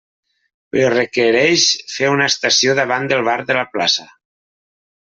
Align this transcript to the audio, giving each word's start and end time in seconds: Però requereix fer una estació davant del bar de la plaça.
Però 0.75 0.87
requereix 0.93 1.67
fer 1.97 2.11
una 2.15 2.31
estació 2.35 2.77
davant 2.81 3.09
del 3.13 3.25
bar 3.31 3.39
de 3.53 3.61
la 3.61 3.71
plaça. 3.77 4.13